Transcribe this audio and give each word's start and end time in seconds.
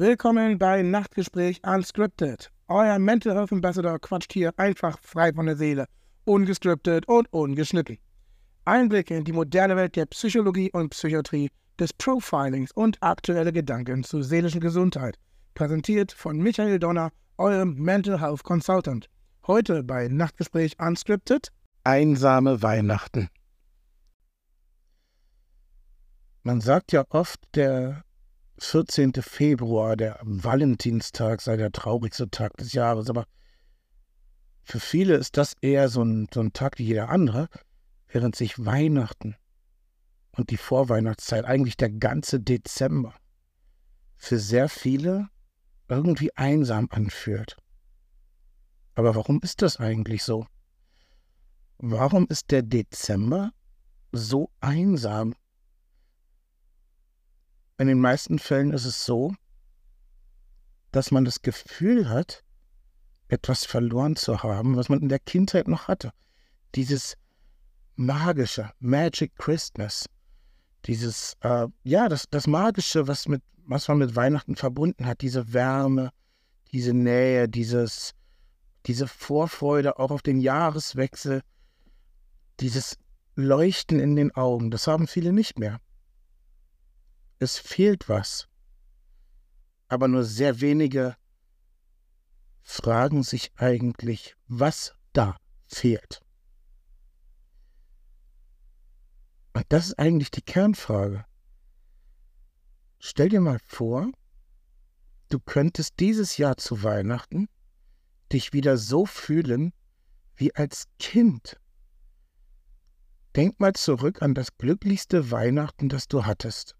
Willkommen 0.00 0.58
bei 0.58 0.80
Nachtgespräch 0.82 1.60
Unscripted. 1.66 2.52
Euer 2.68 3.00
Mental 3.00 3.34
Health 3.34 3.50
Ambassador 3.50 3.98
quatscht 3.98 4.32
hier 4.32 4.52
einfach 4.56 4.96
frei 5.02 5.32
von 5.32 5.46
der 5.46 5.56
Seele, 5.56 5.86
ungescriptet 6.24 7.08
und 7.08 7.26
ungeschnitten. 7.32 7.98
Einblicke 8.64 9.16
in 9.16 9.24
die 9.24 9.32
moderne 9.32 9.74
Welt 9.74 9.96
der 9.96 10.06
Psychologie 10.06 10.70
und 10.70 10.90
Psychiatrie, 10.90 11.50
des 11.80 11.92
Profilings 11.92 12.70
und 12.70 12.96
aktuelle 13.02 13.52
Gedanken 13.52 14.04
zur 14.04 14.22
seelischen 14.22 14.60
Gesundheit. 14.60 15.18
Präsentiert 15.54 16.12
von 16.12 16.38
Michael 16.38 16.78
Donner, 16.78 17.10
eurem 17.36 17.74
Mental 17.74 18.20
Health 18.20 18.44
Consultant. 18.44 19.08
Heute 19.48 19.82
bei 19.82 20.06
Nachtgespräch 20.06 20.78
Unscripted 20.78 21.48
Einsame 21.82 22.62
Weihnachten. 22.62 23.30
Man 26.44 26.60
sagt 26.60 26.92
ja 26.92 27.04
oft, 27.10 27.40
der 27.56 28.04
14. 28.58 29.12
Februar, 29.20 29.96
der 29.96 30.18
Valentinstag, 30.22 31.40
sei 31.40 31.56
der 31.56 31.72
traurigste 31.72 32.28
Tag 32.30 32.56
des 32.56 32.72
Jahres, 32.72 33.08
aber 33.08 33.24
für 34.62 34.80
viele 34.80 35.14
ist 35.14 35.36
das 35.36 35.54
eher 35.60 35.88
so 35.88 36.02
ein, 36.02 36.28
so 36.32 36.40
ein 36.40 36.52
Tag 36.52 36.78
wie 36.78 36.84
jeder 36.84 37.08
andere, 37.08 37.48
während 38.08 38.36
sich 38.36 38.64
Weihnachten 38.64 39.36
und 40.32 40.50
die 40.50 40.56
Vorweihnachtszeit, 40.56 41.44
eigentlich 41.44 41.76
der 41.76 41.90
ganze 41.90 42.40
Dezember, 42.40 43.14
für 44.16 44.38
sehr 44.38 44.68
viele 44.68 45.28
irgendwie 45.88 46.36
einsam 46.36 46.88
anfühlt. 46.90 47.56
Aber 48.94 49.14
warum 49.14 49.40
ist 49.42 49.62
das 49.62 49.78
eigentlich 49.78 50.24
so? 50.24 50.46
Warum 51.78 52.26
ist 52.28 52.50
der 52.50 52.62
Dezember 52.62 53.52
so 54.12 54.50
einsam? 54.60 55.34
In 57.78 57.86
den 57.86 58.00
meisten 58.00 58.40
Fällen 58.40 58.72
ist 58.72 58.84
es 58.84 59.04
so, 59.04 59.34
dass 60.90 61.12
man 61.12 61.24
das 61.24 61.42
Gefühl 61.42 62.08
hat, 62.08 62.42
etwas 63.28 63.64
verloren 63.64 64.16
zu 64.16 64.42
haben, 64.42 64.76
was 64.76 64.88
man 64.88 65.00
in 65.00 65.08
der 65.08 65.20
Kindheit 65.20 65.68
noch 65.68 65.86
hatte. 65.86 66.12
Dieses 66.74 67.16
magische, 67.94 68.70
Magic 68.80 69.36
Christmas. 69.36 70.06
Dieses, 70.86 71.36
äh, 71.40 71.66
ja, 71.84 72.08
das, 72.08 72.24
das 72.30 72.46
Magische, 72.46 73.06
was, 73.06 73.28
mit, 73.28 73.42
was 73.66 73.86
man 73.88 73.98
mit 73.98 74.16
Weihnachten 74.16 74.56
verbunden 74.56 75.06
hat, 75.06 75.20
diese 75.20 75.52
Wärme, 75.52 76.10
diese 76.72 76.94
Nähe, 76.94 77.48
dieses, 77.48 78.14
diese 78.86 79.06
Vorfreude 79.06 79.98
auch 79.98 80.10
auf 80.10 80.22
den 80.22 80.40
Jahreswechsel, 80.40 81.42
dieses 82.60 82.96
Leuchten 83.34 84.00
in 84.00 84.16
den 84.16 84.34
Augen, 84.34 84.70
das 84.70 84.86
haben 84.86 85.06
viele 85.06 85.32
nicht 85.32 85.58
mehr. 85.58 85.80
Es 87.40 87.56
fehlt 87.58 88.08
was. 88.08 88.48
Aber 89.86 90.08
nur 90.08 90.24
sehr 90.24 90.60
wenige 90.60 91.16
fragen 92.62 93.22
sich 93.22 93.52
eigentlich, 93.56 94.36
was 94.48 94.94
da 95.12 95.36
fehlt. 95.66 96.20
Und 99.54 99.64
das 99.68 99.86
ist 99.86 99.98
eigentlich 99.98 100.30
die 100.30 100.42
Kernfrage. 100.42 101.24
Stell 102.98 103.28
dir 103.28 103.40
mal 103.40 103.60
vor, 103.64 104.10
du 105.30 105.38
könntest 105.38 105.94
dieses 106.00 106.36
Jahr 106.36 106.56
zu 106.56 106.82
Weihnachten 106.82 107.48
dich 108.32 108.52
wieder 108.52 108.76
so 108.76 109.06
fühlen 109.06 109.72
wie 110.36 110.54
als 110.54 110.86
Kind. 110.98 111.58
Denk 113.36 113.58
mal 113.60 113.72
zurück 113.74 114.22
an 114.22 114.34
das 114.34 114.56
glücklichste 114.58 115.30
Weihnachten, 115.30 115.88
das 115.88 116.08
du 116.08 116.26
hattest 116.26 116.77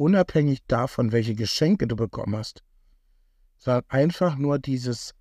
unabhängig 0.00 0.64
davon, 0.66 1.12
welche 1.12 1.34
Geschenke 1.34 1.86
du 1.86 1.94
bekommen 1.94 2.34
hast, 2.34 2.62
sondern 3.58 3.84
einfach 3.88 4.36
nur 4.36 4.58
dieses 4.58 5.14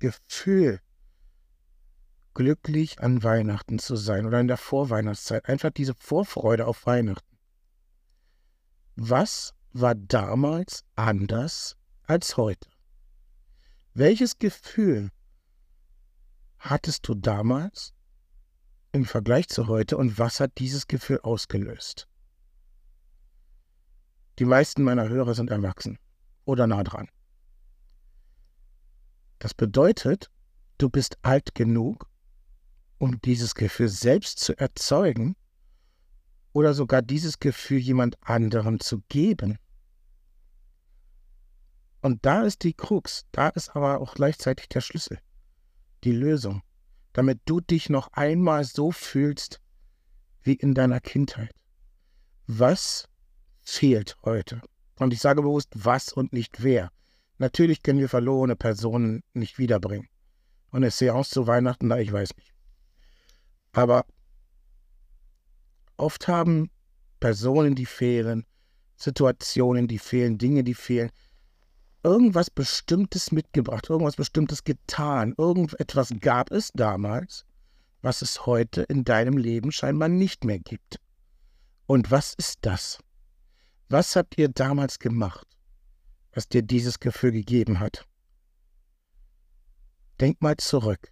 Gefühl, 0.00 0.80
glücklich 2.34 3.00
an 3.00 3.22
Weihnachten 3.22 3.78
zu 3.78 3.94
sein 3.94 4.26
oder 4.26 4.40
in 4.40 4.48
der 4.48 4.56
Vorweihnachtszeit, 4.56 5.48
einfach 5.48 5.70
diese 5.70 5.94
Vorfreude 5.94 6.66
auf 6.66 6.84
Weihnachten. 6.84 7.38
Was 8.96 9.54
war 9.72 9.94
damals 9.94 10.84
anders 10.96 11.76
als 12.02 12.36
heute? 12.36 12.68
Welches 13.94 14.38
Gefühl 14.38 15.10
hattest 16.58 17.06
du 17.06 17.14
damals 17.14 17.94
im 18.90 19.04
Vergleich 19.04 19.48
zu 19.48 19.68
heute 19.68 19.96
und 19.96 20.18
was 20.18 20.40
hat 20.40 20.58
dieses 20.58 20.88
Gefühl 20.88 21.20
ausgelöst? 21.22 22.08
Die 24.38 24.44
meisten 24.44 24.84
meiner 24.84 25.08
Hörer 25.08 25.34
sind 25.34 25.50
erwachsen 25.50 25.98
oder 26.44 26.68
nah 26.68 26.84
dran. 26.84 27.08
Das 29.40 29.52
bedeutet, 29.52 30.30
du 30.78 30.88
bist 30.88 31.18
alt 31.22 31.54
genug, 31.56 32.08
um 32.98 33.20
dieses 33.20 33.54
Gefühl 33.54 33.88
selbst 33.88 34.38
zu 34.38 34.56
erzeugen 34.56 35.36
oder 36.52 36.72
sogar 36.72 37.02
dieses 37.02 37.40
Gefühl 37.40 37.78
jemand 37.78 38.16
anderem 38.22 38.78
zu 38.78 39.00
geben. 39.08 39.58
Und 42.00 42.24
da 42.24 42.42
ist 42.42 42.62
die 42.62 42.74
Krux, 42.74 43.26
da 43.32 43.48
ist 43.48 43.74
aber 43.74 44.00
auch 44.00 44.14
gleichzeitig 44.14 44.68
der 44.68 44.80
Schlüssel, 44.80 45.18
die 46.04 46.12
Lösung, 46.12 46.62
damit 47.12 47.40
du 47.44 47.60
dich 47.60 47.90
noch 47.90 48.12
einmal 48.12 48.64
so 48.64 48.92
fühlst 48.92 49.60
wie 50.42 50.54
in 50.54 50.74
deiner 50.74 51.00
Kindheit. 51.00 51.52
Was 52.46 53.08
fehlt 53.68 54.16
heute. 54.24 54.62
Und 54.98 55.12
ich 55.12 55.20
sage 55.20 55.42
bewusst, 55.42 55.70
was 55.74 56.12
und 56.12 56.32
nicht 56.32 56.62
wer. 56.62 56.90
Natürlich 57.36 57.82
können 57.82 58.00
wir 58.00 58.08
verlorene 58.08 58.56
Personen 58.56 59.22
nicht 59.34 59.58
wiederbringen. 59.58 60.08
Und 60.70 60.82
es 60.82 60.98
sehe 60.98 61.14
aus 61.14 61.30
zu 61.30 61.46
Weihnachten, 61.46 61.88
na, 61.88 62.00
ich 62.00 62.12
weiß 62.12 62.36
nicht. 62.36 62.52
Aber 63.72 64.06
oft 65.96 66.26
haben 66.26 66.70
Personen, 67.20 67.74
die 67.74 67.86
fehlen, 67.86 68.44
Situationen, 68.96 69.86
die 69.86 69.98
fehlen, 69.98 70.38
Dinge, 70.38 70.64
die 70.64 70.74
fehlen, 70.74 71.10
irgendwas 72.02 72.50
Bestimmtes 72.50 73.32
mitgebracht, 73.32 73.88
irgendwas 73.90 74.16
Bestimmtes 74.16 74.64
getan, 74.64 75.34
irgendetwas 75.36 76.12
gab 76.20 76.50
es 76.50 76.72
damals, 76.72 77.44
was 78.02 78.22
es 78.22 78.46
heute 78.46 78.82
in 78.82 79.04
deinem 79.04 79.36
Leben 79.36 79.70
scheinbar 79.72 80.08
nicht 80.08 80.44
mehr 80.44 80.58
gibt. 80.58 81.00
Und 81.86 82.10
was 82.10 82.34
ist 82.34 82.58
das? 82.62 82.98
Was 83.90 84.16
habt 84.16 84.36
ihr 84.36 84.50
damals 84.50 84.98
gemacht, 84.98 85.46
was 86.32 86.46
dir 86.46 86.60
dieses 86.60 87.00
Gefühl 87.00 87.32
gegeben 87.32 87.80
hat? 87.80 88.06
Denk 90.20 90.42
mal 90.42 90.58
zurück. 90.58 91.10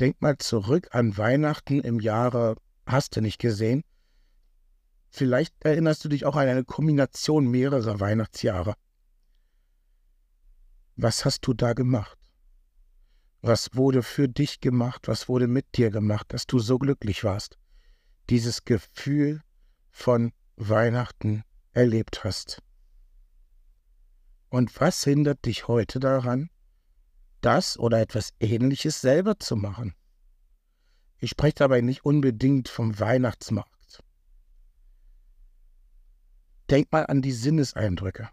Denk 0.00 0.20
mal 0.20 0.38
zurück 0.38 0.88
an 0.90 1.16
Weihnachten 1.16 1.80
im 1.80 2.00
Jahre, 2.00 2.56
hast 2.84 3.14
du 3.14 3.20
nicht 3.20 3.38
gesehen? 3.38 3.84
Vielleicht 5.08 5.54
erinnerst 5.64 6.04
du 6.04 6.08
dich 6.08 6.24
auch 6.24 6.34
an 6.34 6.48
eine 6.48 6.64
Kombination 6.64 7.46
mehrerer 7.46 8.00
Weihnachtsjahre. 8.00 8.74
Was 10.96 11.24
hast 11.24 11.46
du 11.46 11.54
da 11.54 11.74
gemacht? 11.74 12.18
Was 13.40 13.76
wurde 13.76 14.02
für 14.02 14.28
dich 14.28 14.60
gemacht? 14.60 15.06
Was 15.06 15.28
wurde 15.28 15.46
mit 15.46 15.76
dir 15.76 15.90
gemacht, 15.90 16.32
dass 16.32 16.46
du 16.46 16.58
so 16.58 16.76
glücklich 16.80 17.22
warst? 17.22 17.56
Dieses 18.30 18.64
Gefühl 18.64 19.42
von 19.92 20.32
Weihnachten 20.56 21.44
erlebt 21.72 22.24
hast. 22.24 22.62
Und 24.48 24.80
was 24.80 25.04
hindert 25.04 25.44
dich 25.44 25.68
heute 25.68 26.00
daran, 26.00 26.50
das 27.40 27.78
oder 27.78 28.00
etwas 28.00 28.32
Ähnliches 28.40 29.00
selber 29.00 29.38
zu 29.38 29.56
machen? 29.56 29.94
Ich 31.18 31.30
spreche 31.30 31.56
dabei 31.56 31.80
nicht 31.80 32.04
unbedingt 32.04 32.68
vom 32.68 32.98
Weihnachtsmarkt. 32.98 34.02
Denk 36.70 36.92
mal 36.92 37.06
an 37.06 37.22
die 37.22 37.32
Sinneseindrücke. 37.32 38.28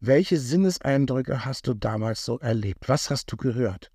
Welche 0.00 0.38
Sinneseindrücke 0.38 1.44
hast 1.44 1.66
du 1.66 1.74
damals 1.74 2.24
so 2.24 2.38
erlebt? 2.38 2.88
Was 2.88 3.10
hast 3.10 3.32
du 3.32 3.36
gehört? 3.36 3.90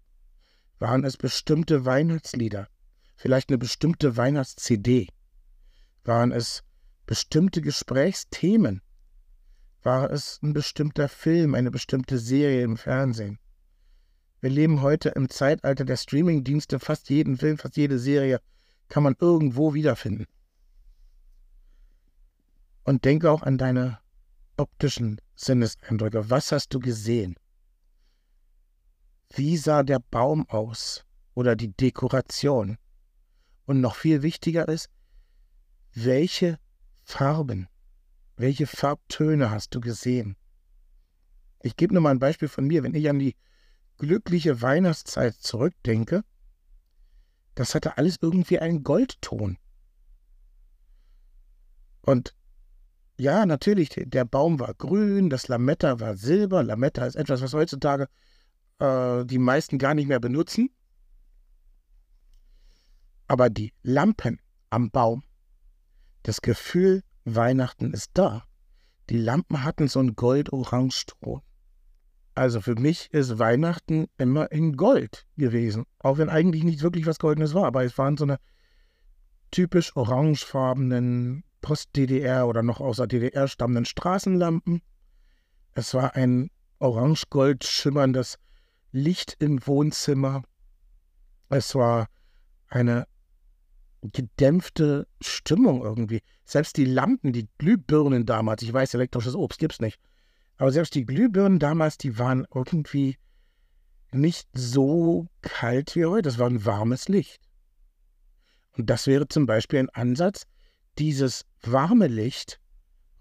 Waren 0.77 1.03
es 1.03 1.17
bestimmte 1.17 1.85
Weihnachtslieder? 1.85 2.67
Vielleicht 3.15 3.49
eine 3.49 3.57
bestimmte 3.57 4.17
Weihnachts-CD? 4.17 5.07
Waren 6.03 6.31
es 6.31 6.63
bestimmte 7.09 7.61
Gesprächsthemen? 7.63 8.83
War 9.81 10.11
es 10.11 10.39
ein 10.43 10.53
bestimmter 10.53 11.09
Film, 11.09 11.55
eine 11.55 11.71
bestimmte 11.71 12.19
Serie 12.19 12.61
im 12.61 12.77
Fernsehen? 12.77 13.39
Wir 14.41 14.51
leben 14.51 14.83
heute 14.83 15.09
im 15.09 15.27
Zeitalter 15.27 15.85
der 15.85 15.97
Streamingdienste. 15.97 16.77
Fast 16.77 17.09
jeden 17.09 17.35
Film, 17.35 17.57
fast 17.57 17.77
jede 17.77 17.97
Serie 17.97 18.39
kann 18.89 19.01
man 19.01 19.15
irgendwo 19.19 19.73
wiederfinden. 19.73 20.27
Und 22.83 23.05
denke 23.05 23.31
auch 23.31 23.41
an 23.41 23.57
deine 23.57 23.97
optischen 24.57 25.19
Sinneseindrücke. 25.33 26.29
Was 26.29 26.51
hast 26.51 26.75
du 26.75 26.79
gesehen? 26.79 27.37
Wie 29.33 29.57
sah 29.57 29.81
der 29.81 29.97
Baum 29.97 30.47
aus 30.47 31.05
oder 31.33 31.55
die 31.55 31.71
Dekoration? 31.71 32.77
Und 33.65 33.81
noch 33.81 33.95
viel 33.95 34.21
wichtiger 34.21 34.67
ist, 34.67 34.91
welche 35.95 36.59
Farben. 37.09 37.67
Welche 38.37 38.67
Farbtöne 38.67 39.49
hast 39.49 39.73
du 39.73 39.81
gesehen? 39.81 40.37
Ich 41.63 41.75
gebe 41.75 41.93
nur 41.93 42.03
mal 42.03 42.11
ein 42.11 42.19
Beispiel 42.19 42.47
von 42.47 42.67
mir. 42.67 42.83
Wenn 42.83 42.93
ich 42.93 43.09
an 43.09 43.17
die 43.17 43.35
glückliche 43.97 44.61
Weihnachtszeit 44.61 45.33
zurückdenke, 45.33 46.23
das 47.55 47.73
hatte 47.73 47.97
alles 47.97 48.17
irgendwie 48.21 48.59
einen 48.59 48.83
Goldton. 48.83 49.57
Und 52.01 52.35
ja, 53.17 53.45
natürlich, 53.47 53.89
der 53.89 54.23
Baum 54.23 54.59
war 54.59 54.75
grün, 54.75 55.31
das 55.31 55.47
Lametta 55.47 55.99
war 55.99 56.15
silber. 56.15 56.63
Lametta 56.63 57.07
ist 57.07 57.15
etwas, 57.15 57.41
was 57.41 57.53
heutzutage 57.53 58.07
äh, 58.77 59.25
die 59.25 59.39
meisten 59.39 59.79
gar 59.79 59.95
nicht 59.95 60.07
mehr 60.07 60.19
benutzen. 60.19 60.69
Aber 63.27 63.49
die 63.49 63.73
Lampen 63.81 64.39
am 64.69 64.91
Baum, 64.91 65.23
das 66.29 66.41
Gefühl, 66.41 67.01
Weihnachten 67.25 67.91
ist 67.91 68.11
da. 68.13 68.43
Die 69.09 69.17
Lampen 69.17 69.63
hatten 69.63 69.87
so 69.87 69.99
ein 69.99 70.15
Gold-Orange-Ton. 70.15 71.41
Also 72.35 72.61
für 72.61 72.75
mich 72.75 73.11
ist 73.11 73.39
Weihnachten 73.39 74.05
immer 74.19 74.51
in 74.51 74.77
Gold 74.77 75.25
gewesen. 75.37 75.85
Auch 75.97 76.19
wenn 76.19 76.29
eigentlich 76.29 76.63
nicht 76.63 76.83
wirklich 76.83 77.07
was 77.07 77.17
Goldenes 77.17 77.55
war, 77.55 77.65
aber 77.65 77.83
es 77.83 77.97
waren 77.97 78.15
so 78.15 78.25
eine 78.25 78.37
typisch 79.49 79.95
orangefarbenen 79.95 81.43
Post-DDR 81.61 82.47
oder 82.47 82.61
noch 82.61 82.79
aus 82.79 82.97
der 82.97 83.07
DDR 83.07 83.47
stammenden 83.47 83.85
Straßenlampen. 83.85 84.83
Es 85.73 85.95
war 85.95 86.15
ein 86.15 86.51
orange-gold 86.77 87.63
schimmerndes 87.63 88.37
Licht 88.91 89.35
im 89.39 89.65
Wohnzimmer. 89.65 90.43
Es 91.49 91.73
war 91.73 92.05
eine 92.67 93.07
gedämpfte 94.01 95.07
Stimmung 95.21 95.81
irgendwie. 95.81 96.21
Selbst 96.45 96.77
die 96.77 96.85
Lampen, 96.85 97.33
die 97.33 97.47
Glühbirnen 97.57 98.25
damals, 98.25 98.61
ich 98.61 98.71
weiß, 98.71 98.93
elektrisches 98.93 99.35
Obst 99.35 99.59
gibt's 99.59 99.81
nicht, 99.81 99.99
aber 100.57 100.71
selbst 100.71 100.95
die 100.95 101.05
Glühbirnen 101.05 101.59
damals, 101.59 101.97
die 101.97 102.17
waren 102.17 102.45
irgendwie 102.53 103.17
nicht 104.11 104.47
so 104.53 105.27
kalt 105.41 105.95
wie 105.95 106.05
heute. 106.05 106.23
Das 106.23 106.39
war 106.39 106.49
ein 106.49 106.65
warmes 106.65 107.07
Licht. 107.07 107.39
Und 108.77 108.89
das 108.89 109.07
wäre 109.07 109.27
zum 109.27 109.45
Beispiel 109.45 109.79
ein 109.79 109.89
Ansatz, 109.89 110.45
dieses 110.97 111.45
warme 111.61 112.07
Licht 112.07 112.59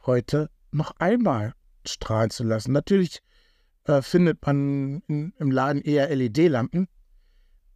heute 0.07 0.51
noch 0.71 0.93
einmal 0.99 1.55
strahlen 1.87 2.31
zu 2.31 2.45
lassen. 2.45 2.73
Natürlich 2.73 3.21
äh, 3.85 4.03
findet 4.03 4.45
man 4.47 5.03
in, 5.09 5.33
im 5.39 5.51
Laden 5.51 5.83
eher 5.83 6.15
LED-Lampen, 6.15 6.89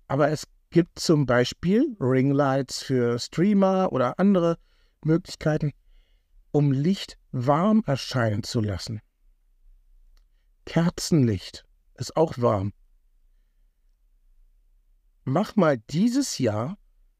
aber 0.09 0.31
es 0.31 0.47
gibt 0.73 0.99
zum 0.99 1.27
Beispiel 1.27 1.97
Ringlights 2.01 2.83
für 2.83 3.19
Streamer 3.19 3.93
oder 3.93 4.19
andere 4.19 4.59
Möglichkeiten, 5.05 5.73
um 6.51 6.73
Licht 6.73 7.19
warm 7.31 7.83
erscheinen 7.87 8.43
zu 8.43 8.61
lassen. 8.61 9.01
Kerzenlicht 10.65 11.65
ist 11.95 12.17
auch 12.17 12.39
warm. 12.39 12.73
Mach 15.25 15.57
mal 15.57 15.79
dieses 15.79 16.39
Jahr 16.39 16.79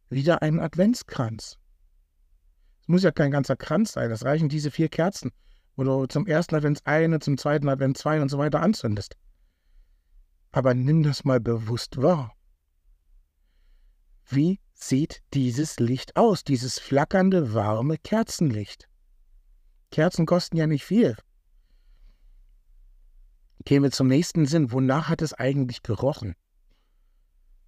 wieder 0.09 0.43
einen 0.43 0.59
Adventskranz. 0.59 1.59
Es 2.81 2.89
muss 2.89 3.03
ja 3.03 3.13
kein 3.13 3.31
ganzer 3.31 3.57
Kranz 3.57 3.93
sein, 3.93 4.11
es 4.11 4.25
reichen 4.25 4.49
diese 4.49 4.71
vier 4.71 4.89
Kerzen, 4.89 5.31
wo 5.77 5.85
du 5.85 6.07
zum 6.07 6.27
ersten 6.27 6.55
Advent 6.55 6.81
eine, 6.85 7.21
zum 7.21 7.39
zweiten 7.39 7.69
Advent 7.69 7.99
zwei 7.99 8.21
und 8.21 8.29
so 8.29 8.39
weiter 8.39 8.61
anzündest. 8.61 9.17
Aber 10.51 10.75
nimm 10.75 11.03
das 11.03 11.25
mal 11.25 11.41
bewusst 11.41 12.01
wahr. 12.01 12.35
Wie 14.27 14.61
sieht 14.75 15.23
dieses 15.35 15.79
Licht 15.79 16.17
aus, 16.17 16.45
dieses 16.45 16.79
flackernde, 16.79 17.55
warme 17.55 17.99
Kerzenlicht? 17.99 18.89
Kerzen 19.91 20.27
kosten 20.27 20.57
ja 20.57 20.67
nicht 20.67 20.85
viel. 20.85 21.17
Gehen 23.65 23.83
wir 23.83 23.91
zum 23.91 24.09
nächsten 24.09 24.47
Sinn. 24.47 24.73
Wonach 24.73 25.09
hat 25.09 25.23
es 25.23 25.35
eigentlich 25.35 25.83
gerochen? 25.83 26.35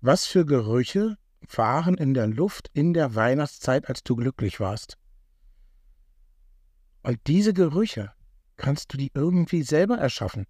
Was 0.01 0.27
für 0.27 0.45
Gerüche 0.45 1.17
waren 1.55 1.97
in 1.97 2.15
der 2.15 2.27
Luft 2.27 2.71
in 2.73 2.95
der 2.95 3.15
Weihnachtszeit, 3.15 3.89
als 3.89 4.03
du 4.03 4.17
glücklich 4.17 4.59
warst? 4.59 4.99
Und 7.03 7.21
diese 7.27 7.53
Gerüche 7.53 8.13
kannst 8.57 8.93
du 8.93 8.97
die 8.97 9.13
irgendwie 9.15 9.63
selber 9.63 9.99
erschaffen. 9.99 10.47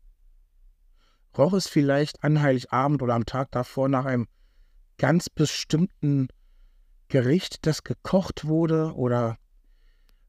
Roch 1.36 1.52
es 1.52 1.66
vielleicht 1.66 2.22
an 2.22 2.40
Heiligabend 2.40 3.02
oder 3.02 3.14
am 3.14 3.26
Tag 3.26 3.50
davor 3.50 3.88
nach 3.88 4.04
einem 4.04 4.28
ganz 4.98 5.28
bestimmten 5.28 6.28
Gericht, 7.08 7.66
das 7.66 7.84
gekocht 7.84 8.46
wurde? 8.46 8.94
Oder 8.94 9.38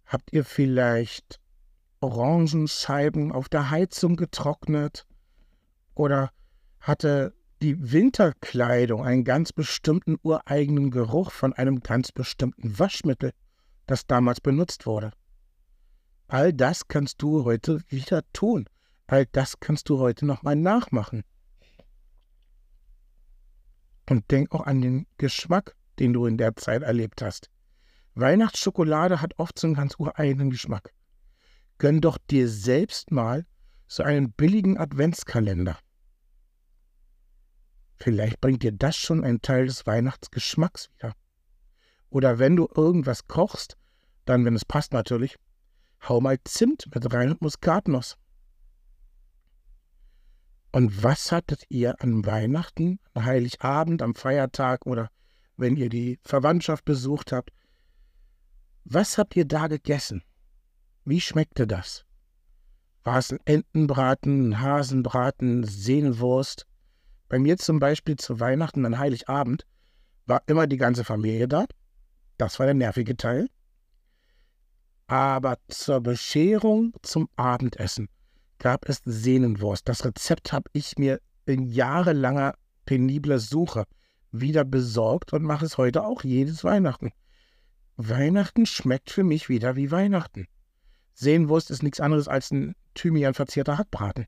habt 0.06 0.34
ihr 0.34 0.46
vielleicht 0.46 1.40
Orangenscheiben 2.00 3.32
auf 3.32 3.50
der 3.50 3.70
Heizung 3.70 4.16
getrocknet? 4.16 5.06
Oder 5.96 6.32
hatte 6.80 7.34
die 7.62 7.92
Winterkleidung 7.92 9.04
einen 9.04 9.24
ganz 9.24 9.54
bestimmten 9.54 10.18
ureigenen 10.22 10.92
Geruch 10.92 11.32
von 11.32 11.54
einem 11.54 11.80
ganz 11.80 12.12
bestimmten 12.12 12.78
Waschmittel, 12.78 13.32
das 13.88 14.06
damals 14.06 14.42
benutzt 14.42 14.86
wurde? 14.86 15.12
All 16.28 16.54
das 16.54 16.88
kannst 16.88 17.22
du 17.22 17.46
heute 17.46 17.82
wieder 17.88 18.22
tun. 18.34 18.68
All 19.08 19.26
das 19.28 19.60
kannst 19.60 19.90
du 19.90 20.00
heute 20.00 20.26
nochmal 20.26 20.56
nachmachen. 20.56 21.24
Und 24.10 24.30
denk 24.32 24.52
auch 24.52 24.66
an 24.66 24.82
den 24.82 25.08
Geschmack, 25.18 25.76
den 26.00 26.14
du 26.14 26.26
in 26.26 26.38
der 26.38 26.56
Zeit 26.56 26.84
erlebt 26.84 27.22
hast. 27.22 27.50
Weihnachtsschokolade 28.14 29.22
hat 29.22 29.38
oft 29.38 29.58
so 29.60 29.68
einen 29.68 29.76
ganz 29.76 29.96
ureigenen 29.98 30.50
Geschmack. 30.50 30.94
Gönn 31.78 32.02
doch 32.02 32.18
dir 32.18 32.48
selbst 32.48 33.12
mal 33.12 33.46
so 33.88 34.04
einen 34.04 34.32
billigen 34.32 34.78
Adventskalender. 34.78 35.78
Vielleicht 37.98 38.42
bringt 38.42 38.64
dir 38.64 38.72
das 38.72 38.96
schon 38.96 39.24
einen 39.24 39.42
Teil 39.42 39.68
des 39.68 39.86
Weihnachtsgeschmacks 39.86 40.90
wieder. 40.96 41.14
Oder 42.10 42.40
wenn 42.40 42.56
du 42.56 42.70
irgendwas 42.74 43.28
kochst, 43.28 43.78
dann, 44.26 44.46
wenn 44.46 44.56
es 44.56 44.66
passt 44.66 44.94
natürlich, 44.94 45.38
hau 46.08 46.22
mal 46.22 46.38
Zimt 46.44 46.88
mit 46.94 47.14
rein 47.14 47.32
und 47.32 47.42
Muskatnuss. 47.42 48.18
Und 50.76 51.04
was 51.04 51.32
hattet 51.32 51.64
ihr 51.70 52.02
an 52.02 52.26
Weihnachten, 52.26 53.00
Heiligabend, 53.18 54.02
am 54.02 54.14
Feiertag 54.14 54.86
oder 54.86 55.10
wenn 55.56 55.78
ihr 55.78 55.88
die 55.88 56.20
Verwandtschaft 56.22 56.84
besucht 56.84 57.32
habt? 57.32 57.52
Was 58.84 59.18
habt 59.18 59.38
ihr 59.38 59.46
da 59.46 59.68
gegessen? 59.68 60.22
Wie 61.06 61.22
schmeckte 61.22 61.66
das? 61.66 62.04
War 63.06 63.20
es 63.20 63.32
ein 63.32 63.40
Entenbraten, 63.46 64.50
ein 64.50 64.60
Hasenbraten, 64.60 65.64
Sehnenwurst? 65.64 66.68
Bei 67.30 67.40
mir 67.40 67.56
zum 67.56 67.80
Beispiel 67.80 68.18
zu 68.18 68.42
Weihnachten 68.42 68.86
an 68.86 69.00
Heiligabend 69.00 69.66
war 70.26 70.44
immer 70.46 70.68
die 70.68 70.76
ganze 70.76 71.06
Familie 71.06 71.48
da. 71.48 71.68
Das 72.38 72.60
war 72.60 72.66
der 72.66 72.76
nervige 72.76 73.16
Teil. 73.16 73.48
Aber 75.08 75.58
zur 75.70 76.02
Bescherung 76.02 76.92
zum 77.02 77.30
Abendessen 77.38 78.10
gab 78.60 78.88
es 78.90 79.02
Sehnenwurst. 79.06 79.88
Das 79.88 80.06
Rezept 80.06 80.54
habe 80.54 80.70
ich 80.74 80.98
mir 80.98 81.20
in 81.46 81.64
jahrelanger 81.64 82.56
penibler 82.86 83.40
Suche 83.40 83.86
wieder 84.32 84.64
besorgt 84.66 85.34
und 85.34 85.44
mache 85.44 85.66
es 85.66 85.78
heute 85.78 86.04
auch 86.04 86.24
jedes 86.24 86.64
Weihnachten. 86.64 87.12
Weihnachten 87.98 88.66
schmeckt 88.66 89.10
für 89.10 89.24
mich 89.24 89.50
wieder 89.50 89.76
wie 89.76 89.92
Weihnachten. 89.92 90.48
Sehnenwurst 91.14 91.72
ist 91.72 91.84
nichts 91.84 92.00
anderes 92.00 92.28
als 92.28 92.52
ein 92.52 92.76
Thymian 92.94 93.34
verzierter 93.34 93.78
Hackbraten. 93.78 94.26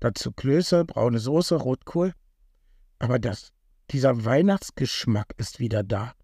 Dazu 0.00 0.32
Klöße, 0.32 0.84
braune 0.84 1.18
Soße, 1.18 1.54
Rotkohl. 1.54 2.12
Aber 2.98 3.18
das, 3.18 3.52
dieser 3.90 4.24
Weihnachtsgeschmack 4.24 5.34
ist 5.36 5.60
wieder 5.60 5.84
da. 5.84 6.14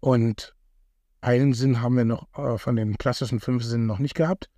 Und 0.00 0.54
einen 1.24 1.54
Sinn 1.54 1.80
haben 1.80 1.96
wir 1.96 2.04
noch 2.04 2.28
äh, 2.36 2.58
von 2.58 2.76
den 2.76 2.98
klassischen 2.98 3.40
fünf 3.40 3.64
Sinnen 3.64 3.86
noch 3.86 3.98
nicht 3.98 4.14
gehabt. 4.14 4.50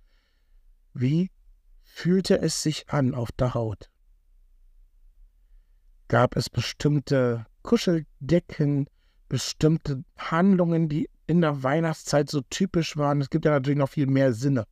Wie 0.93 1.31
fühlte 1.83 2.41
es 2.41 2.61
sich 2.61 2.89
an 2.89 3.15
auf 3.15 3.31
der 3.31 3.53
Haut? 3.53 3.89
Gab 6.09 6.35
es 6.35 6.49
bestimmte 6.49 7.45
Kuscheldecken, 7.63 8.87
bestimmte 9.29 10.03
Handlungen, 10.17 10.89
die 10.89 11.09
in 11.25 11.41
der 11.41 11.63
Weihnachtszeit 11.63 12.29
so 12.29 12.41
typisch 12.49 12.97
waren? 12.97 13.21
Es 13.21 13.29
gibt 13.29 13.45
ja 13.45 13.51
natürlich 13.51 13.77
noch 13.77 13.89
viel 13.89 14.07
mehr 14.07 14.33
Sinne. 14.33 14.65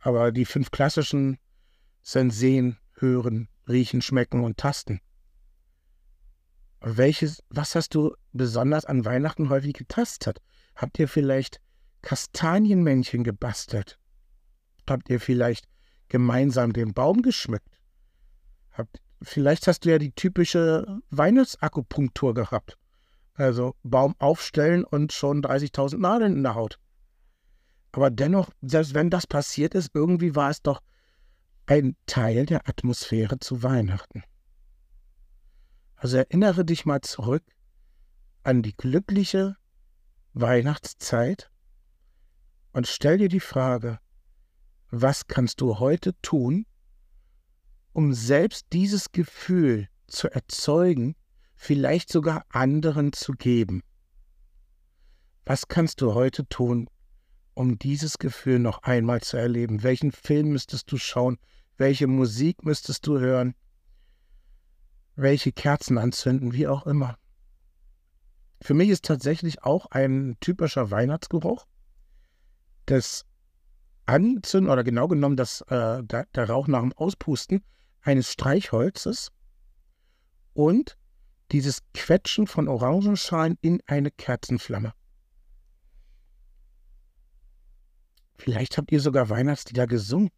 Aber 0.00 0.32
die 0.32 0.44
fünf 0.44 0.70
klassischen 0.70 1.38
sind 2.02 2.30
Sehen, 2.30 2.78
Hören, 2.94 3.48
Riechen, 3.68 4.02
Schmecken 4.02 4.42
und 4.42 4.56
Tasten. 4.56 5.00
Welches, 6.80 7.42
was 7.50 7.74
hast 7.74 7.94
du 7.94 8.14
besonders 8.32 8.84
an 8.84 9.04
Weihnachten 9.04 9.48
häufig 9.48 9.74
getastet? 9.74 10.40
Habt 10.74 10.98
ihr 10.98 11.08
vielleicht 11.08 11.60
Kastanienmännchen 12.02 13.24
gebastelt? 13.24 13.98
Habt 14.88 15.08
ihr 15.10 15.20
vielleicht 15.20 15.66
gemeinsam 16.08 16.72
den 16.72 16.94
Baum 16.94 17.22
geschmückt? 17.22 17.78
Habt, 18.72 19.00
vielleicht 19.22 19.66
hast 19.66 19.84
du 19.84 19.90
ja 19.90 19.98
die 19.98 20.12
typische 20.12 21.00
Weihnachtsakupunktur 21.10 22.34
gehabt. 22.34 22.76
Also 23.34 23.74
Baum 23.82 24.14
aufstellen 24.18 24.84
und 24.84 25.12
schon 25.12 25.42
30.000 25.42 25.98
Nadeln 25.98 26.36
in 26.36 26.42
der 26.42 26.54
Haut. 26.54 26.78
Aber 27.92 28.10
dennoch, 28.10 28.50
selbst 28.60 28.94
wenn 28.94 29.10
das 29.10 29.26
passiert 29.26 29.74
ist, 29.74 29.90
irgendwie 29.94 30.34
war 30.34 30.50
es 30.50 30.62
doch 30.62 30.80
ein 31.66 31.96
Teil 32.06 32.46
der 32.46 32.68
Atmosphäre 32.68 33.38
zu 33.38 33.62
Weihnachten. 33.62 34.22
Also 35.96 36.16
erinnere 36.16 36.64
dich 36.64 36.84
mal 36.84 37.00
zurück 37.00 37.44
an 38.42 38.62
die 38.62 38.76
glückliche 38.76 39.56
Weihnachtszeit 40.40 41.50
und 42.72 42.86
stell 42.86 43.18
dir 43.18 43.28
die 43.28 43.40
Frage, 43.40 43.98
was 44.90 45.26
kannst 45.26 45.60
du 45.60 45.78
heute 45.78 46.18
tun, 46.20 46.66
um 47.92 48.12
selbst 48.12 48.66
dieses 48.72 49.12
Gefühl 49.12 49.88
zu 50.06 50.28
erzeugen, 50.28 51.16
vielleicht 51.54 52.10
sogar 52.10 52.44
anderen 52.48 53.12
zu 53.12 53.32
geben? 53.32 53.82
Was 55.44 55.68
kannst 55.68 56.00
du 56.00 56.14
heute 56.14 56.46
tun, 56.48 56.88
um 57.54 57.78
dieses 57.78 58.18
Gefühl 58.18 58.58
noch 58.58 58.82
einmal 58.82 59.20
zu 59.20 59.36
erleben? 59.36 59.82
Welchen 59.82 60.12
Film 60.12 60.50
müsstest 60.50 60.90
du 60.92 60.96
schauen? 60.96 61.38
Welche 61.76 62.06
Musik 62.06 62.64
müsstest 62.64 63.06
du 63.06 63.18
hören? 63.18 63.54
Welche 65.16 65.52
Kerzen 65.52 65.98
anzünden? 65.98 66.52
Wie 66.52 66.66
auch 66.66 66.86
immer. 66.86 67.16
Für 68.62 68.74
mich 68.74 68.90
ist 68.90 69.04
tatsächlich 69.04 69.62
auch 69.62 69.86
ein 69.86 70.36
typischer 70.40 70.90
Weihnachtsgeruch 70.90 71.66
das 72.86 73.24
Anzünden 74.06 74.70
oder 74.70 74.82
genau 74.82 75.08
genommen 75.08 75.36
das, 75.36 75.60
äh, 75.68 76.02
der, 76.02 76.26
der 76.34 76.48
Rauch 76.48 76.66
nach 76.66 76.80
dem 76.80 76.92
Auspusten 76.92 77.62
eines 78.02 78.32
Streichholzes 78.32 79.30
und 80.52 80.96
dieses 81.52 81.80
Quetschen 81.94 82.46
von 82.46 82.68
Orangenschalen 82.68 83.56
in 83.60 83.82
eine 83.86 84.10
Kerzenflamme. 84.10 84.92
Vielleicht 88.36 88.78
habt 88.78 88.90
ihr 88.90 89.00
sogar 89.00 89.28
Weihnachtslieder 89.28 89.86
gesungen. 89.86 90.30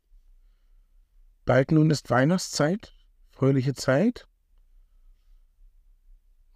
Bald 1.44 1.70
nun 1.70 1.90
ist 1.90 2.10
Weihnachtszeit, 2.10 2.92
fröhliche 3.30 3.74
Zeit. 3.74 4.26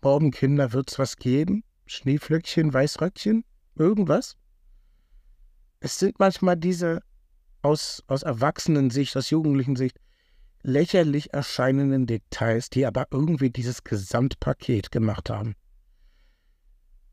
Morgen, 0.07 0.31
Kinder, 0.31 0.73
wird's 0.73 1.01
was 1.01 1.17
geben? 1.17 1.65
Schneeflöckchen, 1.87 2.73
Weißröckchen, 2.73 3.45
irgendwas? 3.75 4.37
Es 5.81 5.99
sind 5.99 6.21
manchmal 6.21 6.57
diese 6.57 7.01
aus, 7.61 8.05
aus 8.07 8.23
Erwachsenensicht, 8.23 9.17
aus 9.17 9.31
jugendlichen 9.31 9.75
Sicht, 9.75 9.99
lächerlich 10.63 11.35
erscheinenden 11.35 12.07
Details, 12.07 12.71
die 12.71 12.87
aber 12.87 13.09
irgendwie 13.11 13.51
dieses 13.51 13.83
Gesamtpaket 13.83 14.93
gemacht 14.93 15.29
haben. 15.29 15.57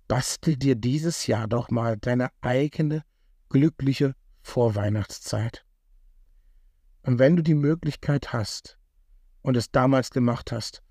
Bastel 0.07 0.55
dir 0.55 0.75
dieses 0.75 1.25
Jahr 1.25 1.47
doch 1.47 1.71
mal 1.71 1.97
deine 1.97 2.29
eigene 2.41 3.03
glückliche 3.49 4.13
Vorweihnachtszeit. 4.43 5.65
Und 7.01 7.17
wenn 7.17 7.37
du 7.37 7.41
die 7.41 7.55
Möglichkeit 7.55 8.33
hast 8.33 8.77
und 9.41 9.57
es 9.57 9.71
damals 9.71 10.11
gemacht 10.11 10.51
hast, 10.51 10.83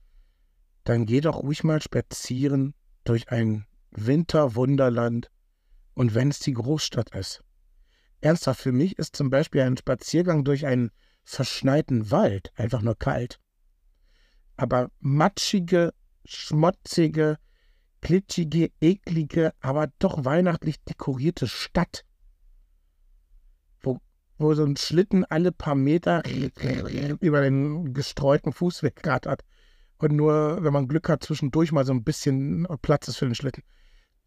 dann 0.85 1.07
geh 1.07 1.21
doch 1.21 1.43
ruhig 1.43 1.65
mal 1.65 1.81
spazieren 1.81 2.75
durch 3.05 3.31
ein 3.31 3.67
Winterwunderland 3.91 5.31
und 5.95 6.15
wenn 6.15 6.29
es 6.29 6.41
die 6.41 6.55
Großstadt 6.55 7.15
ist. 7.15 7.43
Ernsthaft, 8.21 8.61
für 8.61 8.73
mich 8.73 8.99
ist 8.99 9.17
zum 9.17 9.31
Beispiel 9.31 9.63
ein 9.63 9.77
Spaziergang 9.77 10.45
durch 10.45 10.67
einen 10.67 10.91
verschneiten 11.25 12.11
Wald 12.11 12.53
einfach 12.57 12.83
nur 12.83 12.97
kalt. 12.97 13.39
Aber 14.57 14.91
matschige, 15.01 15.93
schmutzige, 16.25 17.39
glitschige, 18.01 18.71
eklige, 18.81 19.53
aber 19.61 19.89
doch 19.99 20.25
weihnachtlich 20.25 20.83
dekorierte 20.85 21.49
Stadt 21.49 22.05
wo 24.43 24.55
so 24.55 24.65
ein 24.65 24.77
Schlitten 24.77 25.25
alle 25.25 25.53
paar 25.53 25.75
Meter 25.75 26.23
über 27.21 27.41
den 27.41 27.95
gestreuten 27.95 28.53
Fußweg 28.53 29.07
hat. 29.07 29.45
Und 30.03 30.17
nur, 30.17 30.59
wenn 30.65 30.73
man 30.73 30.89
Glück 30.89 31.09
hat, 31.09 31.23
zwischendurch 31.23 31.71
mal 31.71 31.85
so 31.85 31.93
ein 31.93 32.03
bisschen 32.03 32.67
Platz 32.83 33.07
ist 33.07 33.19
für 33.19 33.27
den 33.27 33.37
Schlitten. 33.37 33.63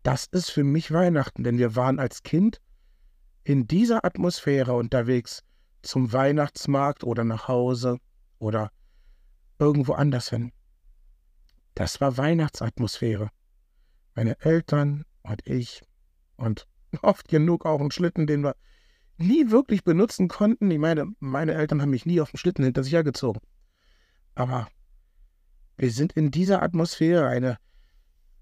Das 0.04 0.26
ist 0.28 0.50
für 0.50 0.64
mich 0.64 0.94
Weihnachten, 0.94 1.44
denn 1.44 1.58
wir 1.58 1.76
waren 1.76 2.00
als 2.00 2.24
Kind 2.24 2.62
in 3.44 3.68
dieser 3.68 4.06
Atmosphäre 4.06 4.72
unterwegs 4.72 5.44
zum 5.82 6.14
Weihnachtsmarkt 6.14 7.04
oder 7.04 7.26
nach 7.26 7.50
Hause 7.50 7.98
oder 8.40 8.72
irgendwo 9.60 9.92
anders 9.92 10.30
hin. 10.30 10.54
Das 11.74 12.00
war 12.00 12.18
Weihnachtsatmosphäre. 12.18 13.30
Meine 14.14 14.40
Eltern 14.40 15.04
und 15.24 15.46
ich 15.46 15.82
und 16.38 16.70
oft 17.02 17.28
genug 17.28 17.66
auch 17.66 17.82
ein 17.82 17.92
Schlitten, 17.92 18.28
den 18.28 18.46
wir 18.46 18.56
nie 19.18 19.52
wirklich 19.52 19.84
benutzen 19.84 20.30
konnten. 20.30 20.72
Ich 20.72 20.80
meine, 20.80 21.12
meine 21.20 21.54
Eltern 21.54 21.82
haben 21.82 21.90
mich 21.90 22.06
nie 22.06 22.22
auf 22.22 22.32
dem 22.32 22.38
Schlitten 22.38 22.64
hinter 22.64 22.82
sich 22.82 22.94
hergezogen. 22.94 23.42
Aber 24.36 24.70
wir 25.78 25.92
sind 25.92 26.14
in 26.14 26.32
dieser 26.32 26.62
Atmosphäre 26.64 27.28
eine 27.28 27.58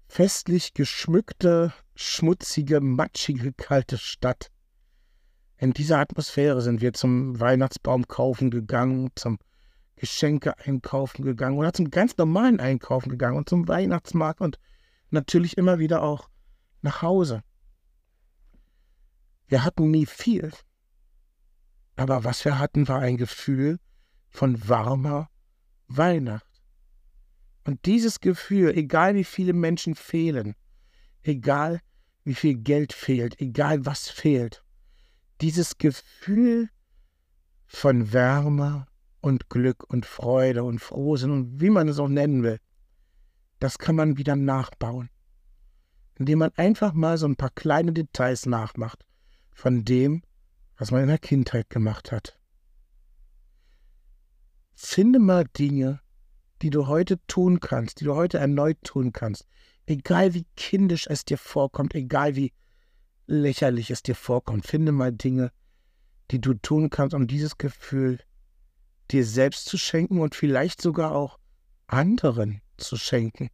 festlich 0.06 0.74
geschmückte, 0.74 1.72
schmutzige, 1.94 2.80
matschige, 2.80 3.52
kalte 3.52 3.98
Stadt. 3.98 4.50
In 5.56 5.72
dieser 5.72 5.98
Atmosphäre 5.98 6.60
sind 6.60 6.80
wir 6.80 6.92
zum 6.92 7.40
Weihnachtsbaum 7.40 8.06
kaufen 8.06 8.50
gegangen, 8.50 9.10
zum 9.14 9.38
Geschenke 9.96 10.58
einkaufen 10.58 11.24
gegangen 11.24 11.58
oder 11.58 11.72
zum 11.72 11.90
ganz 11.90 12.16
normalen 12.16 12.60
Einkaufen 12.60 13.08
gegangen 13.08 13.36
und 13.36 13.48
zum 13.48 13.66
Weihnachtsmarkt 13.68 14.40
und 14.40 14.58
natürlich 15.10 15.56
immer 15.56 15.78
wieder 15.78 16.02
auch 16.02 16.28
nach 16.82 17.02
Hause. 17.02 17.42
Wir 19.46 19.64
hatten 19.64 19.90
nie 19.90 20.06
viel. 20.06 20.52
Aber 21.96 22.24
was 22.24 22.44
wir 22.44 22.58
hatten, 22.58 22.88
war 22.88 23.00
ein 23.00 23.16
Gefühl 23.16 23.78
von 24.28 24.68
warmer 24.68 25.30
Weihnacht. 25.86 26.53
Und 27.64 27.86
dieses 27.86 28.20
Gefühl, 28.20 28.76
egal 28.76 29.14
wie 29.14 29.24
viele 29.24 29.54
Menschen 29.54 29.94
fehlen, 29.94 30.54
egal 31.22 31.80
wie 32.24 32.34
viel 32.34 32.56
Geld 32.56 32.92
fehlt, 32.92 33.40
egal 33.40 33.86
was 33.86 34.08
fehlt, 34.08 34.62
dieses 35.40 35.78
Gefühl 35.78 36.68
von 37.66 38.12
Wärme 38.12 38.86
und 39.20 39.48
Glück 39.48 39.84
und 39.84 40.04
Freude 40.04 40.64
und 40.64 40.80
Frohsinn 40.80 41.30
und 41.30 41.60
wie 41.60 41.70
man 41.70 41.88
es 41.88 41.98
auch 41.98 42.08
nennen 42.08 42.42
will, 42.42 42.60
das 43.58 43.78
kann 43.78 43.96
man 43.96 44.18
wieder 44.18 44.36
nachbauen, 44.36 45.08
indem 46.18 46.40
man 46.40 46.52
einfach 46.56 46.92
mal 46.92 47.16
so 47.16 47.26
ein 47.26 47.36
paar 47.36 47.50
kleine 47.50 47.92
Details 47.92 48.44
nachmacht 48.44 49.06
von 49.52 49.84
dem, 49.84 50.22
was 50.76 50.90
man 50.90 51.02
in 51.02 51.08
der 51.08 51.18
Kindheit 51.18 51.70
gemacht 51.70 52.12
hat. 52.12 52.38
Finde 54.74 55.18
mal 55.18 55.44
Dinge, 55.56 56.00
die 56.64 56.70
du 56.70 56.86
heute 56.86 57.18
tun 57.26 57.60
kannst, 57.60 58.00
die 58.00 58.04
du 58.04 58.14
heute 58.14 58.38
erneut 58.38 58.78
tun 58.82 59.12
kannst, 59.12 59.46
egal 59.84 60.32
wie 60.32 60.46
kindisch 60.56 61.06
es 61.06 61.26
dir 61.26 61.36
vorkommt, 61.36 61.94
egal 61.94 62.36
wie 62.36 62.54
lächerlich 63.26 63.90
es 63.90 64.02
dir 64.02 64.14
vorkommt, 64.14 64.66
finde 64.66 64.90
mal 64.90 65.12
Dinge, 65.12 65.52
die 66.30 66.40
du 66.40 66.54
tun 66.54 66.88
kannst, 66.88 67.14
um 67.14 67.26
dieses 67.26 67.58
Gefühl 67.58 68.18
dir 69.10 69.26
selbst 69.26 69.66
zu 69.66 69.76
schenken 69.76 70.20
und 70.20 70.34
vielleicht 70.34 70.80
sogar 70.80 71.14
auch 71.14 71.38
anderen 71.86 72.62
zu 72.78 72.96
schenken. 72.96 73.50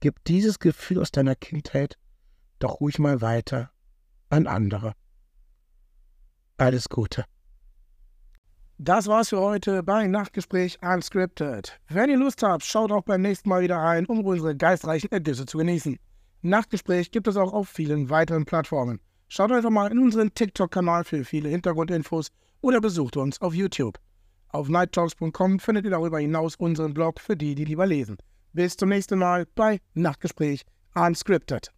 Gib 0.00 0.24
dieses 0.24 0.58
Gefühl 0.58 0.98
aus 0.98 1.12
deiner 1.12 1.36
Kindheit 1.36 1.96
doch 2.58 2.80
ruhig 2.80 2.98
mal 2.98 3.20
weiter 3.20 3.70
an 4.30 4.48
andere. 4.48 4.94
Alles 6.56 6.88
Gute. 6.88 7.24
Das 8.80 9.08
war's 9.08 9.30
für 9.30 9.40
heute 9.40 9.82
bei 9.82 10.06
Nachtgespräch 10.06 10.78
Unscripted. 10.80 11.80
Wenn 11.88 12.10
ihr 12.10 12.16
Lust 12.16 12.44
habt, 12.44 12.64
schaut 12.64 12.92
auch 12.92 13.02
beim 13.02 13.22
nächsten 13.22 13.48
Mal 13.48 13.62
wieder 13.62 13.76
rein, 13.76 14.06
um 14.06 14.24
unsere 14.24 14.54
geistreichen 14.54 15.10
Ergüsse 15.10 15.46
zu 15.46 15.58
genießen. 15.58 15.98
Nachtgespräch 16.42 17.10
gibt 17.10 17.26
es 17.26 17.36
auch 17.36 17.52
auf 17.52 17.68
vielen 17.68 18.08
weiteren 18.08 18.44
Plattformen. 18.44 19.00
Schaut 19.26 19.50
einfach 19.50 19.70
mal 19.70 19.90
in 19.90 19.98
unseren 19.98 20.32
TikTok-Kanal 20.32 21.02
für 21.02 21.24
viele 21.24 21.48
Hintergrundinfos 21.48 22.28
oder 22.60 22.80
besucht 22.80 23.16
uns 23.16 23.40
auf 23.40 23.52
YouTube. 23.52 23.98
Auf 24.50 24.68
nighttalks.com 24.68 25.58
findet 25.58 25.84
ihr 25.84 25.90
darüber 25.90 26.20
hinaus 26.20 26.54
unseren 26.54 26.94
Blog 26.94 27.18
für 27.18 27.36
die, 27.36 27.56
die 27.56 27.64
lieber 27.64 27.84
lesen. 27.84 28.16
Bis 28.52 28.76
zum 28.76 28.90
nächsten 28.90 29.18
Mal 29.18 29.46
bei 29.56 29.80
Nachtgespräch 29.94 30.62
Unscripted. 30.94 31.72